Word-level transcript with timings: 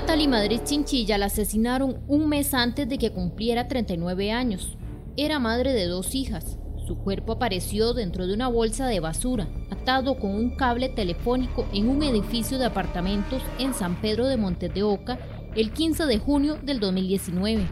Natalie 0.00 0.28
Madrid 0.28 0.60
Chinchilla 0.64 1.18
la 1.18 1.26
asesinaron 1.26 2.00
un 2.08 2.26
mes 2.26 2.54
antes 2.54 2.88
de 2.88 2.96
que 2.96 3.12
cumpliera 3.12 3.68
39 3.68 4.32
años. 4.32 4.78
Era 5.18 5.38
madre 5.38 5.74
de 5.74 5.84
dos 5.84 6.14
hijas. 6.14 6.56
Su 6.86 6.96
cuerpo 6.96 7.32
apareció 7.32 7.92
dentro 7.92 8.26
de 8.26 8.32
una 8.32 8.48
bolsa 8.48 8.86
de 8.86 8.98
basura, 8.98 9.46
atado 9.70 10.18
con 10.18 10.30
un 10.30 10.56
cable 10.56 10.88
telefónico 10.88 11.66
en 11.74 11.90
un 11.90 12.02
edificio 12.02 12.58
de 12.58 12.64
apartamentos 12.64 13.42
en 13.58 13.74
San 13.74 14.00
Pedro 14.00 14.26
de 14.26 14.38
Montes 14.38 14.72
de 14.72 14.84
Oca 14.84 15.18
el 15.54 15.70
15 15.70 16.06
de 16.06 16.16
junio 16.16 16.56
del 16.62 16.80
2019. 16.80 17.68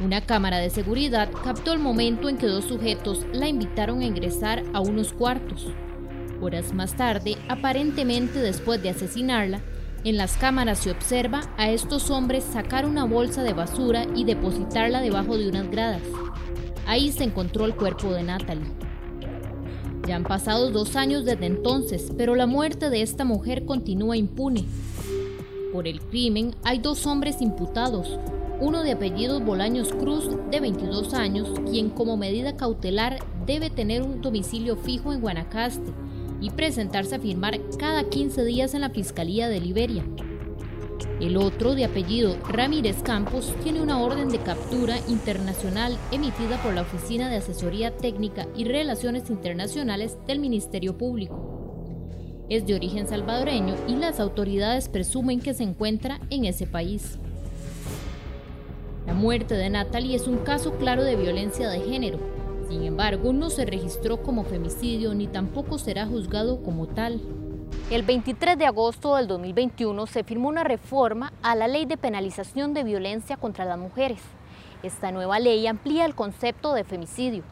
Una 0.00 0.22
cámara 0.22 0.56
de 0.60 0.70
seguridad 0.70 1.28
captó 1.44 1.74
el 1.74 1.78
momento 1.78 2.30
en 2.30 2.38
que 2.38 2.46
dos 2.46 2.64
sujetos 2.64 3.26
la 3.34 3.48
invitaron 3.48 4.00
a 4.00 4.06
ingresar 4.06 4.62
a 4.72 4.80
unos 4.80 5.12
cuartos. 5.12 5.66
Horas 6.40 6.72
más 6.72 6.96
tarde, 6.96 7.36
aparentemente 7.50 8.38
después 8.38 8.82
de 8.82 8.88
asesinarla, 8.88 9.62
en 10.04 10.16
las 10.16 10.36
cámaras 10.36 10.80
se 10.80 10.90
observa 10.90 11.42
a 11.56 11.70
estos 11.70 12.10
hombres 12.10 12.42
sacar 12.44 12.86
una 12.86 13.04
bolsa 13.04 13.44
de 13.44 13.52
basura 13.52 14.04
y 14.16 14.24
depositarla 14.24 15.00
debajo 15.00 15.38
de 15.38 15.48
unas 15.48 15.70
gradas. 15.70 16.02
Ahí 16.86 17.12
se 17.12 17.24
encontró 17.24 17.66
el 17.66 17.76
cuerpo 17.76 18.12
de 18.12 18.24
Natalie. 18.24 18.66
Ya 20.08 20.16
han 20.16 20.24
pasado 20.24 20.70
dos 20.72 20.96
años 20.96 21.24
desde 21.24 21.46
entonces, 21.46 22.10
pero 22.18 22.34
la 22.34 22.46
muerte 22.46 22.90
de 22.90 23.02
esta 23.02 23.24
mujer 23.24 23.64
continúa 23.64 24.16
impune. 24.16 24.64
Por 25.72 25.86
el 25.86 26.00
crimen 26.00 26.56
hay 26.64 26.80
dos 26.80 27.06
hombres 27.06 27.40
imputados, 27.40 28.18
uno 28.60 28.82
de 28.82 28.92
apellidos 28.92 29.44
Bolaños 29.44 29.92
Cruz, 29.92 30.28
de 30.50 30.60
22 30.60 31.14
años, 31.14 31.48
quien 31.70 31.90
como 31.90 32.16
medida 32.16 32.56
cautelar 32.56 33.18
debe 33.46 33.70
tener 33.70 34.02
un 34.02 34.20
domicilio 34.20 34.76
fijo 34.76 35.12
en 35.12 35.20
Guanacaste 35.20 35.92
y 36.42 36.50
presentarse 36.50 37.14
a 37.14 37.20
firmar 37.20 37.58
cada 37.78 38.04
15 38.04 38.44
días 38.44 38.74
en 38.74 38.82
la 38.82 38.90
Fiscalía 38.90 39.48
de 39.48 39.60
Liberia. 39.60 40.04
El 41.20 41.36
otro, 41.36 41.76
de 41.76 41.84
apellido 41.84 42.36
Ramírez 42.48 43.00
Campos, 43.04 43.54
tiene 43.62 43.80
una 43.80 44.00
orden 44.00 44.28
de 44.28 44.40
captura 44.40 44.96
internacional 45.08 45.96
emitida 46.10 46.60
por 46.62 46.74
la 46.74 46.82
Oficina 46.82 47.30
de 47.30 47.36
Asesoría 47.36 47.96
Técnica 47.96 48.48
y 48.56 48.64
Relaciones 48.64 49.30
Internacionales 49.30 50.18
del 50.26 50.40
Ministerio 50.40 50.98
Público. 50.98 51.86
Es 52.48 52.66
de 52.66 52.74
origen 52.74 53.06
salvadoreño 53.06 53.76
y 53.86 53.94
las 53.94 54.18
autoridades 54.18 54.88
presumen 54.88 55.40
que 55.40 55.54
se 55.54 55.62
encuentra 55.62 56.20
en 56.28 56.44
ese 56.44 56.66
país. 56.66 57.18
La 59.06 59.14
muerte 59.14 59.54
de 59.54 59.70
Natalie 59.70 60.16
es 60.16 60.26
un 60.26 60.38
caso 60.38 60.72
claro 60.72 61.04
de 61.04 61.14
violencia 61.14 61.70
de 61.70 61.80
género. 61.80 62.41
Sin 62.68 62.84
embargo, 62.84 63.32
no 63.32 63.50
se 63.50 63.64
registró 63.64 64.22
como 64.22 64.44
femicidio 64.44 65.14
ni 65.14 65.26
tampoco 65.26 65.78
será 65.78 66.06
juzgado 66.06 66.62
como 66.62 66.86
tal. 66.86 67.20
El 67.90 68.02
23 68.02 68.58
de 68.58 68.66
agosto 68.66 69.16
del 69.16 69.26
2021 69.26 70.06
se 70.06 70.24
firmó 70.24 70.48
una 70.48 70.64
reforma 70.64 71.32
a 71.42 71.54
la 71.54 71.68
Ley 71.68 71.84
de 71.84 71.96
Penalización 71.96 72.74
de 72.74 72.84
Violencia 72.84 73.36
contra 73.36 73.64
las 73.64 73.78
Mujeres. 73.78 74.20
Esta 74.82 75.12
nueva 75.12 75.38
ley 75.38 75.66
amplía 75.66 76.04
el 76.04 76.14
concepto 76.14 76.74
de 76.74 76.84
femicidio, 76.84 77.44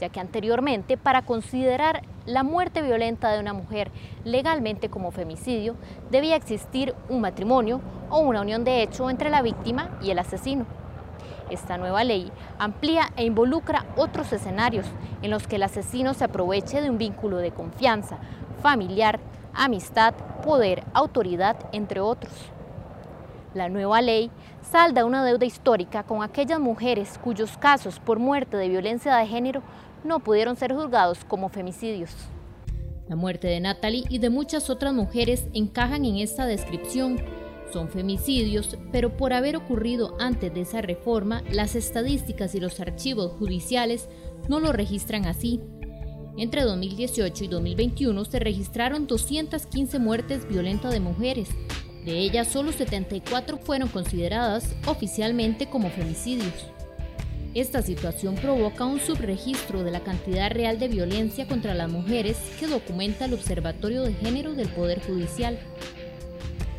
ya 0.00 0.08
que 0.08 0.20
anteriormente 0.20 0.96
para 0.96 1.22
considerar 1.22 2.02
la 2.26 2.42
muerte 2.42 2.82
violenta 2.82 3.32
de 3.32 3.40
una 3.40 3.52
mujer 3.52 3.90
legalmente 4.24 4.88
como 4.88 5.10
femicidio 5.10 5.76
debía 6.10 6.36
existir 6.36 6.94
un 7.08 7.20
matrimonio 7.20 7.80
o 8.08 8.20
una 8.20 8.40
unión 8.40 8.64
de 8.64 8.82
hecho 8.82 9.10
entre 9.10 9.30
la 9.30 9.42
víctima 9.42 9.98
y 10.02 10.10
el 10.10 10.18
asesino. 10.18 10.79
Esta 11.50 11.76
nueva 11.78 12.04
ley 12.04 12.30
amplía 12.58 13.10
e 13.16 13.24
involucra 13.24 13.84
otros 13.96 14.32
escenarios 14.32 14.86
en 15.20 15.30
los 15.30 15.46
que 15.46 15.56
el 15.56 15.64
asesino 15.64 16.14
se 16.14 16.24
aproveche 16.24 16.80
de 16.80 16.88
un 16.88 16.96
vínculo 16.96 17.38
de 17.38 17.50
confianza, 17.50 18.18
familiar, 18.62 19.18
amistad, 19.52 20.14
poder, 20.44 20.84
autoridad, 20.94 21.56
entre 21.72 22.00
otros. 22.00 22.32
La 23.52 23.68
nueva 23.68 24.00
ley 24.00 24.30
salda 24.62 25.04
una 25.04 25.24
deuda 25.24 25.44
histórica 25.44 26.04
con 26.04 26.22
aquellas 26.22 26.60
mujeres 26.60 27.18
cuyos 27.22 27.58
casos 27.58 27.98
por 27.98 28.20
muerte 28.20 28.56
de 28.56 28.68
violencia 28.68 29.16
de 29.16 29.26
género 29.26 29.62
no 30.04 30.20
pudieron 30.20 30.54
ser 30.54 30.72
juzgados 30.72 31.24
como 31.24 31.48
femicidios. 31.48 32.14
La 33.08 33.16
muerte 33.16 33.48
de 33.48 33.58
Natalie 33.58 34.04
y 34.08 34.18
de 34.18 34.30
muchas 34.30 34.70
otras 34.70 34.94
mujeres 34.94 35.48
encajan 35.52 36.04
en 36.04 36.18
esta 36.18 36.46
descripción 36.46 37.16
son 37.72 37.88
femicidios, 37.88 38.76
pero 38.92 39.16
por 39.16 39.32
haber 39.32 39.56
ocurrido 39.56 40.16
antes 40.20 40.52
de 40.52 40.62
esa 40.62 40.82
reforma, 40.82 41.42
las 41.50 41.74
estadísticas 41.74 42.54
y 42.54 42.60
los 42.60 42.80
archivos 42.80 43.32
judiciales 43.32 44.08
no 44.48 44.60
lo 44.60 44.72
registran 44.72 45.26
así. 45.26 45.60
Entre 46.36 46.62
2018 46.62 47.44
y 47.44 47.48
2021 47.48 48.24
se 48.24 48.38
registraron 48.38 49.06
215 49.06 49.98
muertes 49.98 50.48
violentas 50.48 50.92
de 50.92 51.00
mujeres. 51.00 51.48
De 52.04 52.18
ellas, 52.18 52.48
solo 52.48 52.72
74 52.72 53.58
fueron 53.58 53.88
consideradas 53.88 54.74
oficialmente 54.86 55.68
como 55.68 55.90
femicidios. 55.90 56.70
Esta 57.52 57.82
situación 57.82 58.36
provoca 58.36 58.84
un 58.84 59.00
subregistro 59.00 59.82
de 59.82 59.90
la 59.90 60.00
cantidad 60.00 60.52
real 60.52 60.78
de 60.78 60.86
violencia 60.86 61.48
contra 61.48 61.74
las 61.74 61.90
mujeres 61.90 62.36
que 62.60 62.68
documenta 62.68 63.24
el 63.24 63.34
Observatorio 63.34 64.02
de 64.02 64.14
Género 64.14 64.54
del 64.54 64.68
Poder 64.68 65.02
Judicial. 65.04 65.58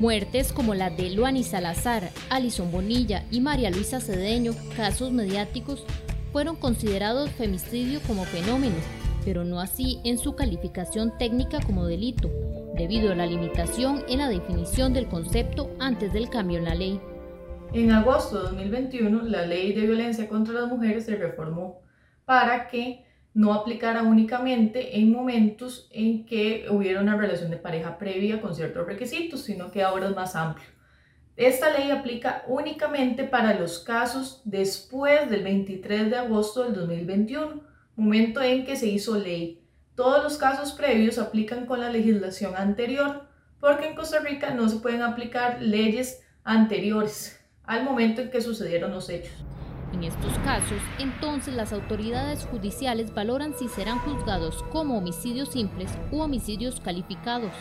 Muertes 0.02 0.52
como 0.52 0.74
la 0.74 0.90
de 0.90 1.12
Luani 1.12 1.44
Salazar, 1.44 2.10
Alison 2.32 2.72
Bonilla 2.72 3.24
y 3.30 3.40
María 3.40 3.70
Luisa 3.70 4.00
Cedeño, 4.02 4.54
casos 4.76 5.12
mediáticos, 5.12 5.86
fueron 6.32 6.56
considerados 6.56 7.30
femicidio 7.30 8.00
como 8.08 8.24
fenómeno, 8.24 8.74
pero 9.24 9.44
no 9.44 9.60
así 9.60 10.00
en 10.04 10.18
su 10.18 10.36
calificación 10.36 11.16
técnica 11.20 11.60
como 11.64 11.86
delito, 11.86 12.32
debido 12.76 13.12
a 13.12 13.16
la 13.16 13.28
limitación 13.28 14.04
en 14.10 14.18
la 14.18 14.28
definición 14.28 14.92
del 14.92 15.08
concepto 15.08 15.70
antes 15.80 16.12
del 16.14 16.32
cambio 16.32 16.58
en 16.58 16.66
la 16.66 16.74
ley. 16.74 17.00
En 17.72 17.92
agosto 17.92 18.38
de 18.38 18.44
2021, 18.46 19.22
la 19.26 19.46
ley 19.46 19.72
de 19.74 19.82
violencia 19.82 20.28
contra 20.28 20.56
las 20.56 20.68
mujeres 20.68 21.06
se 21.06 21.16
reformó 21.16 21.80
para 22.26 22.70
que 22.70 23.06
no 23.34 23.54
aplicara 23.54 24.04
únicamente 24.04 25.00
en 25.00 25.12
momentos 25.12 25.88
en 25.92 26.26
que 26.26 26.66
hubiera 26.70 27.02
una 27.02 27.16
relación 27.16 27.50
de 27.50 27.58
pareja 27.58 27.98
previa 27.98 28.42
con 28.42 28.56
ciertos 28.56 28.86
requisitos, 28.86 29.42
sino 29.42 29.72
que 29.72 29.84
ahora 29.84 30.10
es 30.10 30.16
más 30.16 30.36
amplio. 30.36 30.68
Esta 31.38 31.76
ley 31.78 31.90
aplica 31.92 32.44
únicamente 32.48 33.24
para 33.24 33.58
los 33.58 33.80
casos 33.80 34.42
después 34.44 35.30
del 35.30 35.44
23 35.44 36.10
de 36.10 36.18
agosto 36.18 36.64
del 36.64 36.76
2021, 36.76 37.64
momento 37.96 38.42
en 38.42 38.66
que 38.66 38.76
se 38.76 38.88
hizo 38.88 39.18
ley. 39.18 39.64
Todos 39.96 40.24
los 40.24 40.38
casos 40.38 40.74
previos 40.74 41.18
aplican 41.18 41.66
con 41.66 41.80
la 41.80 41.90
legislación 41.90 42.56
anterior, 42.56 43.24
porque 43.60 43.88
en 43.88 43.96
Costa 43.96 44.20
Rica 44.20 44.54
no 44.54 44.68
se 44.68 44.78
pueden 44.78 45.04
aplicar 45.04 45.62
leyes 45.62 46.22
anteriores 46.44 47.40
al 47.64 47.86
momento 47.86 48.22
en 48.22 48.30
que 48.30 48.42
sucedieron 48.42 48.92
los 48.92 49.10
hechos. 49.10 49.34
En 49.94 50.06
estos 50.06 50.32
casos, 50.40 50.78
entonces 51.00 51.54
las 51.54 51.74
autoridades 51.74 52.46
judiciales 52.46 53.14
valoran 53.14 53.54
si 53.54 53.68
serán 53.68 54.00
juzgados 54.00 54.64
como 54.72 54.98
homicidios 54.98 55.50
simples 55.50 55.92
u 56.12 56.22
homicidios 56.22 56.80
calificados. 56.80 57.52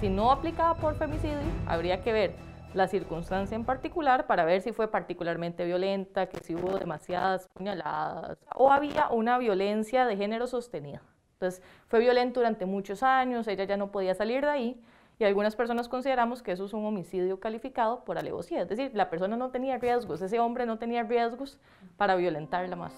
Si 0.00 0.10
no 0.10 0.30
aplicaba 0.30 0.74
por 0.76 0.96
femicidio, 0.96 1.38
habría 1.66 2.02
que 2.02 2.12
ver 2.12 2.34
la 2.74 2.88
circunstancia 2.88 3.54
en 3.54 3.64
particular 3.64 4.26
para 4.26 4.44
ver 4.44 4.60
si 4.60 4.72
fue 4.72 4.88
particularmente 4.88 5.64
violenta, 5.64 6.26
que 6.26 6.38
si 6.44 6.54
hubo 6.54 6.78
demasiadas 6.78 7.48
puñaladas 7.54 8.38
o 8.54 8.70
había 8.70 9.08
una 9.08 9.38
violencia 9.38 10.06
de 10.06 10.16
género 10.16 10.46
sostenida. 10.46 11.02
Entonces, 11.34 11.62
fue 11.88 12.00
violento 12.00 12.40
durante 12.40 12.66
muchos 12.66 13.02
años, 13.02 13.48
ella 13.48 13.64
ya 13.64 13.76
no 13.76 13.90
podía 13.90 14.14
salir 14.14 14.42
de 14.42 14.50
ahí, 14.50 14.82
y 15.22 15.24
algunas 15.24 15.54
personas 15.54 15.88
consideramos 15.88 16.42
que 16.42 16.50
eso 16.50 16.64
es 16.64 16.72
un 16.72 16.84
homicidio 16.84 17.38
calificado 17.38 18.04
por 18.04 18.18
alevosía, 18.18 18.62
es 18.62 18.68
decir, 18.68 18.90
la 18.92 19.08
persona 19.08 19.36
no 19.36 19.50
tenía 19.50 19.78
riesgos, 19.78 20.20
ese 20.20 20.40
hombre 20.40 20.66
no 20.66 20.78
tenía 20.78 21.04
riesgos 21.04 21.60
para 21.96 22.16
violentarla 22.16 22.74
más. 22.74 22.92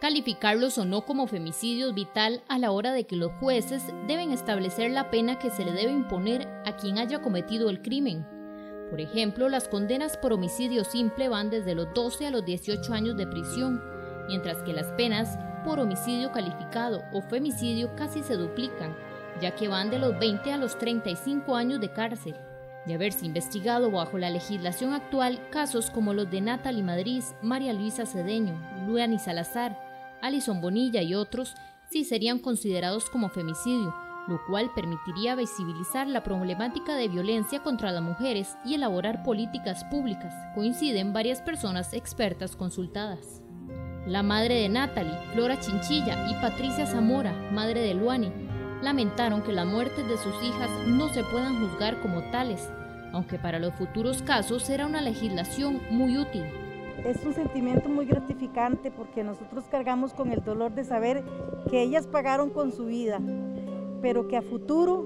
Calificarlos 0.00 0.78
o 0.78 0.86
no 0.86 1.04
como 1.04 1.26
femicidio 1.26 1.88
es 1.88 1.94
vital 1.94 2.42
a 2.48 2.58
la 2.58 2.70
hora 2.70 2.92
de 2.92 3.04
que 3.04 3.16
los 3.16 3.30
jueces 3.40 3.82
deben 4.06 4.32
establecer 4.32 4.90
la 4.90 5.10
pena 5.10 5.38
que 5.38 5.50
se 5.50 5.66
le 5.66 5.72
debe 5.72 5.92
imponer 5.92 6.48
a 6.64 6.76
quien 6.76 6.96
haya 6.96 7.20
cometido 7.20 7.68
el 7.68 7.82
crimen. 7.82 8.26
Por 8.88 9.02
ejemplo, 9.02 9.50
las 9.50 9.68
condenas 9.68 10.16
por 10.16 10.32
homicidio 10.32 10.84
simple 10.84 11.28
van 11.28 11.50
desde 11.50 11.74
los 11.74 11.92
12 11.92 12.26
a 12.26 12.30
los 12.30 12.44
18 12.46 12.90
años 12.94 13.18
de 13.18 13.26
prisión, 13.26 13.82
mientras 14.28 14.62
que 14.62 14.72
las 14.72 14.90
penas 14.92 15.38
por 15.62 15.78
homicidio 15.78 16.32
calificado 16.32 17.02
o 17.12 17.20
femicidio 17.20 17.94
casi 17.96 18.22
se 18.22 18.36
duplican, 18.36 18.96
ya 19.40 19.54
que 19.54 19.68
van 19.68 19.90
de 19.90 19.98
los 19.98 20.18
20 20.18 20.52
a 20.52 20.56
los 20.56 20.78
35 20.78 21.56
años 21.56 21.80
de 21.80 21.92
cárcel. 21.92 22.36
De 22.86 22.94
haberse 22.94 23.24
investigado 23.24 23.90
bajo 23.90 24.18
la 24.18 24.30
legislación 24.30 24.92
actual 24.92 25.40
casos 25.50 25.90
como 25.90 26.12
los 26.12 26.30
de 26.30 26.40
Natalie 26.40 26.82
Madrid, 26.82 27.22
María 27.42 27.72
Luisa 27.72 28.04
Cedeño, 28.04 28.60
Luani 28.86 29.18
Salazar, 29.18 29.78
Alison 30.20 30.60
Bonilla 30.60 31.02
y 31.02 31.14
otros, 31.14 31.54
sí 31.90 32.04
serían 32.04 32.38
considerados 32.38 33.08
como 33.08 33.28
femicidio, 33.28 33.94
lo 34.28 34.40
cual 34.46 34.70
permitiría 34.74 35.34
visibilizar 35.34 36.06
la 36.06 36.22
problemática 36.22 36.94
de 36.94 37.08
violencia 37.08 37.60
contra 37.60 37.92
las 37.92 38.02
mujeres 38.02 38.56
y 38.64 38.74
elaborar 38.74 39.22
políticas 39.22 39.84
públicas, 39.84 40.34
coinciden 40.54 41.12
varias 41.12 41.40
personas 41.42 41.92
expertas 41.92 42.56
consultadas. 42.56 43.42
La 44.06 44.22
madre 44.22 44.56
de 44.56 44.68
Natalie, 44.68 45.18
Flora 45.32 45.58
Chinchilla, 45.58 46.28
y 46.30 46.34
Patricia 46.34 46.84
Zamora, 46.86 47.32
madre 47.52 47.80
de 47.80 47.94
Luani, 47.94 48.30
lamentaron 48.82 49.42
que 49.42 49.52
las 49.52 49.66
muertes 49.66 50.06
de 50.08 50.16
sus 50.18 50.42
hijas 50.42 50.70
no 50.86 51.08
se 51.08 51.24
puedan 51.24 51.58
juzgar 51.60 52.00
como 52.00 52.22
tales, 52.30 52.70
aunque 53.12 53.38
para 53.38 53.58
los 53.58 53.74
futuros 53.74 54.22
casos 54.22 54.62
será 54.62 54.86
una 54.86 55.00
legislación 55.00 55.80
muy 55.90 56.18
útil. 56.18 56.44
Es 57.04 57.24
un 57.24 57.34
sentimiento 57.34 57.88
muy 57.88 58.06
gratificante 58.06 58.90
porque 58.90 59.24
nosotros 59.24 59.64
cargamos 59.70 60.14
con 60.14 60.32
el 60.32 60.42
dolor 60.42 60.72
de 60.72 60.84
saber 60.84 61.22
que 61.70 61.82
ellas 61.82 62.06
pagaron 62.06 62.50
con 62.50 62.72
su 62.72 62.86
vida, 62.86 63.20
pero 64.00 64.28
que 64.28 64.36
a 64.36 64.42
futuro 64.42 65.04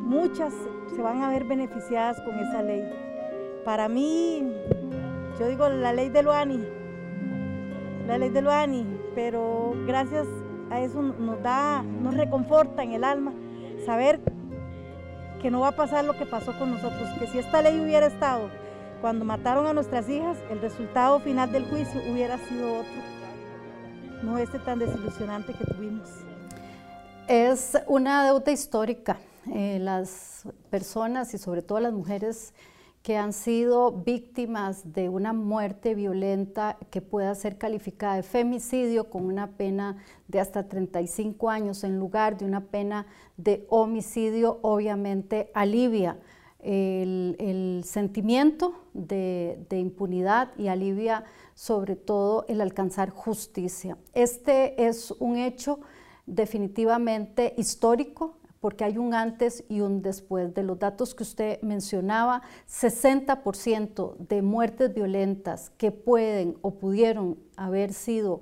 muchas 0.00 0.52
se 0.94 1.02
van 1.02 1.22
a 1.22 1.30
ver 1.30 1.44
beneficiadas 1.44 2.20
con 2.22 2.38
esa 2.38 2.62
ley. 2.62 2.82
Para 3.64 3.88
mí, 3.88 4.42
yo 5.38 5.48
digo 5.48 5.68
la 5.68 5.92
ley 5.92 6.08
de 6.08 6.22
Loani, 6.22 6.64
la 8.06 8.18
ley 8.18 8.30
de 8.30 8.42
Loani, 8.42 8.86
pero 9.14 9.74
gracias 9.86 10.26
a 10.70 10.80
eso 10.80 11.02
nos 11.02 11.42
da, 11.42 11.82
nos 11.82 12.14
reconforta 12.14 12.82
en 12.82 12.92
el 12.92 13.04
alma 13.04 13.32
saber 13.86 14.20
que 15.40 15.50
no 15.50 15.60
va 15.60 15.68
a 15.68 15.76
pasar 15.76 16.04
lo 16.04 16.16
que 16.16 16.26
pasó 16.26 16.58
con 16.58 16.70
nosotros, 16.70 17.08
que 17.18 17.26
si 17.28 17.38
esta 17.38 17.62
ley 17.62 17.80
hubiera 17.80 18.06
estado 18.06 18.50
cuando 19.00 19.24
mataron 19.24 19.66
a 19.66 19.72
nuestras 19.72 20.08
hijas, 20.08 20.36
el 20.50 20.60
resultado 20.60 21.20
final 21.20 21.52
del 21.52 21.64
juicio 21.66 22.00
hubiera 22.10 22.36
sido 22.38 22.80
otro, 22.80 23.02
no 24.22 24.38
este 24.38 24.58
tan 24.58 24.80
desilusionante 24.80 25.54
que 25.54 25.64
tuvimos. 25.64 26.08
Es 27.28 27.78
una 27.86 28.24
deuda 28.24 28.50
histórica. 28.50 29.18
Eh, 29.54 29.78
las 29.80 30.42
personas 30.68 31.32
y 31.32 31.38
sobre 31.38 31.62
todo 31.62 31.80
las 31.80 31.92
mujeres 31.92 32.52
que 33.02 33.16
han 33.16 33.32
sido 33.32 33.92
víctimas 33.92 34.92
de 34.92 35.08
una 35.08 35.32
muerte 35.32 35.94
violenta 35.94 36.76
que 36.90 37.00
pueda 37.00 37.34
ser 37.34 37.56
calificada 37.56 38.16
de 38.16 38.22
femicidio 38.22 39.08
con 39.08 39.24
una 39.24 39.52
pena 39.52 39.96
de 40.26 40.40
hasta 40.40 40.68
35 40.68 41.48
años 41.48 41.84
en 41.84 41.98
lugar 41.98 42.36
de 42.36 42.44
una 42.44 42.66
pena 42.66 43.06
de 43.36 43.66
homicidio, 43.70 44.58
obviamente 44.62 45.50
alivia 45.54 46.18
el, 46.60 47.82
sentimiento 47.84 48.74
de, 48.92 49.64
de, 49.68 49.78
impunidad 49.78 50.50
y 50.58 50.68
alivia 50.68 51.24
sobre 51.54 51.96
todo 51.96 52.44
el 52.48 52.60
alcanzar 52.60 53.10
justicia. 53.10 53.96
Este 54.12 54.86
es 54.86 55.12
un 55.12 55.36
hecho 55.36 55.80
definitivamente 56.26 57.54
histórico 57.56 58.37
porque 58.60 58.84
hay 58.84 58.98
un 58.98 59.14
antes 59.14 59.64
y 59.68 59.80
un 59.80 60.02
después. 60.02 60.54
De 60.54 60.62
los 60.62 60.78
datos 60.78 61.14
que 61.14 61.22
usted 61.22 61.60
mencionaba, 61.62 62.42
60% 62.68 64.16
de 64.16 64.42
muertes 64.42 64.92
violentas 64.92 65.70
que 65.76 65.92
pueden 65.92 66.56
o 66.62 66.74
pudieron 66.74 67.38
haber 67.56 67.92
sido 67.92 68.40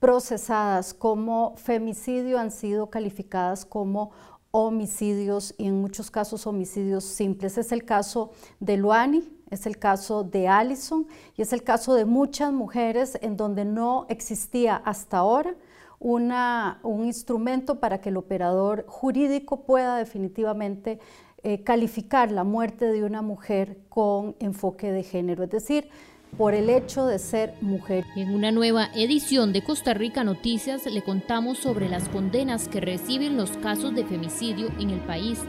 procesadas 0.00 0.94
como 0.94 1.54
femicidio 1.56 2.38
han 2.38 2.50
sido 2.50 2.88
calificadas 2.88 3.64
como 3.64 4.12
homicidios 4.50 5.54
y 5.58 5.66
en 5.66 5.80
muchos 5.80 6.10
casos 6.10 6.46
homicidios 6.46 7.04
simples. 7.04 7.58
Es 7.58 7.72
el 7.72 7.84
caso 7.84 8.30
de 8.60 8.76
Luani, 8.76 9.28
es 9.50 9.66
el 9.66 9.78
caso 9.78 10.24
de 10.24 10.48
Allison 10.48 11.06
y 11.36 11.42
es 11.42 11.52
el 11.52 11.62
caso 11.62 11.94
de 11.94 12.04
muchas 12.04 12.52
mujeres 12.52 13.18
en 13.20 13.36
donde 13.36 13.64
no 13.64 14.06
existía 14.08 14.76
hasta 14.76 15.18
ahora 15.18 15.54
una, 16.00 16.80
un 16.82 17.04
instrumento 17.04 17.80
para 17.80 18.00
que 18.00 18.10
el 18.10 18.16
operador 18.16 18.84
jurídico 18.86 19.64
pueda 19.64 19.96
definitivamente 19.96 21.00
eh, 21.42 21.62
calificar 21.62 22.32
la 22.32 22.44
muerte 22.44 22.86
de 22.86 23.04
una 23.04 23.22
mujer 23.22 23.78
con 23.88 24.36
enfoque 24.38 24.92
de 24.92 25.02
género, 25.02 25.44
es 25.44 25.50
decir, 25.50 25.88
por 26.36 26.54
el 26.54 26.68
hecho 26.68 27.06
de 27.06 27.18
ser 27.18 27.54
mujer. 27.60 28.04
En 28.16 28.34
una 28.34 28.50
nueva 28.50 28.90
edición 28.94 29.52
de 29.52 29.62
Costa 29.62 29.94
Rica 29.94 30.24
Noticias 30.24 30.84
le 30.86 31.02
contamos 31.02 31.58
sobre 31.58 31.88
las 31.88 32.08
condenas 32.08 32.68
que 32.68 32.80
reciben 32.80 33.36
los 33.36 33.50
casos 33.58 33.94
de 33.94 34.04
femicidio 34.04 34.68
en 34.78 34.90
el 34.90 35.00
país, 35.00 35.40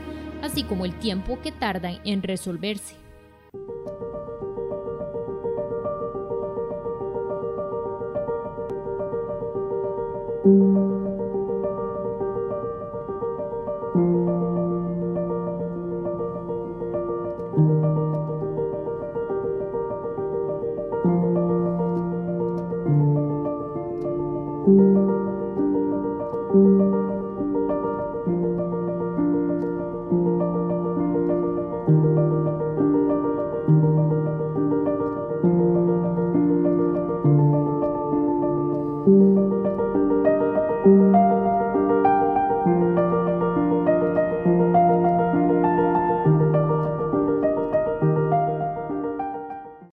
así 0.41 0.63
como 0.63 0.85
el 0.85 0.97
tiempo 0.99 1.39
que 1.41 1.51
tardan 1.51 1.97
en 2.05 2.23
resolverse. 2.23 3.08